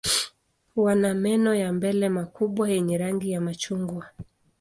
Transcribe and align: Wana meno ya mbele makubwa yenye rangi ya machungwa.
Wana 0.75 1.13
meno 1.13 1.55
ya 1.55 1.73
mbele 1.73 2.09
makubwa 2.09 2.69
yenye 2.69 2.97
rangi 2.97 3.31
ya 3.31 3.41
machungwa. 3.41 4.09